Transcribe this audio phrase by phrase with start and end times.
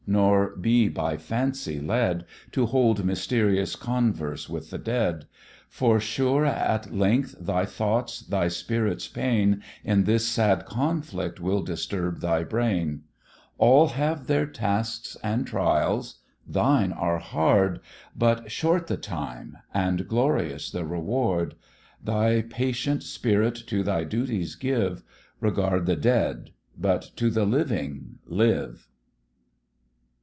[0.07, 5.25] nor be by Fancy led, To hold mysterious converse with the dead;
[5.69, 12.19] For sure at length thy thoughts, thy spirit's pain, In this sad conflict will disturb
[12.19, 13.03] thy brain;
[13.57, 17.79] All have their tasks and trials; thine are hard,
[18.13, 21.55] But short the time, and glorious the reward;
[22.03, 25.03] Thy patient spirit to thy duties give,
[25.39, 28.89] Regard the dead, but to the living live.